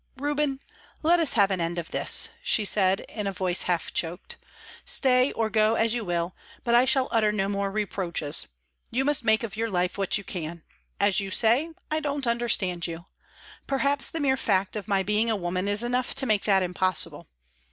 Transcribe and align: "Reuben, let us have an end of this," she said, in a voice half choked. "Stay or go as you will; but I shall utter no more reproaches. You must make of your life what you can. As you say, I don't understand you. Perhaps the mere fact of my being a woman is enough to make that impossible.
"Reuben, 0.17 0.59
let 1.03 1.19
us 1.19 1.33
have 1.33 1.51
an 1.51 1.61
end 1.61 1.77
of 1.77 1.91
this," 1.91 2.29
she 2.41 2.65
said, 2.65 3.01
in 3.01 3.27
a 3.27 3.31
voice 3.31 3.61
half 3.61 3.93
choked. 3.93 4.35
"Stay 4.83 5.31
or 5.33 5.47
go 5.47 5.75
as 5.75 5.93
you 5.93 6.03
will; 6.03 6.35
but 6.63 6.73
I 6.73 6.85
shall 6.85 7.07
utter 7.11 7.31
no 7.31 7.47
more 7.47 7.69
reproaches. 7.69 8.47
You 8.89 9.05
must 9.05 9.23
make 9.23 9.43
of 9.43 9.55
your 9.55 9.69
life 9.69 9.99
what 9.99 10.17
you 10.17 10.23
can. 10.23 10.63
As 10.99 11.19
you 11.19 11.29
say, 11.29 11.69
I 11.91 11.99
don't 11.99 12.25
understand 12.25 12.87
you. 12.87 13.05
Perhaps 13.67 14.09
the 14.09 14.19
mere 14.19 14.37
fact 14.37 14.75
of 14.75 14.87
my 14.87 15.03
being 15.03 15.29
a 15.29 15.35
woman 15.35 15.67
is 15.67 15.83
enough 15.83 16.15
to 16.15 16.25
make 16.25 16.45
that 16.45 16.63
impossible. 16.63 17.27